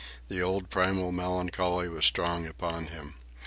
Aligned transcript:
The 0.29 0.41
old 0.41 0.71
primal 0.71 1.11
melancholy 1.11 1.87
was 1.87 2.05
strong 2.07 2.47
upon 2.47 2.87
him. 2.87 3.13